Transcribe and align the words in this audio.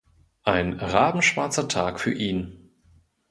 Ein 0.41 0.73
rabenschwarzer 0.79 1.67
Tag 1.67 1.99
für 1.99 2.11
ihn. 2.11 2.71